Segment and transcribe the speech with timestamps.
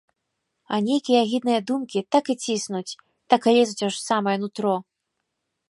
[0.75, 2.97] А нейкія агідныя думкі так і ціснуць,
[3.33, 4.75] так і лезуць аж у самае нутро.